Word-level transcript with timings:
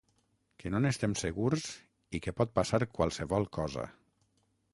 Que 0.61 0.69
no 0.75 0.79
n’estem 0.85 1.13
segurs 1.23 1.67
i 2.17 2.23
que 2.27 2.35
pot 2.41 2.57
passar 2.61 2.81
qualsevol 2.97 3.47
cosa. 3.61 3.87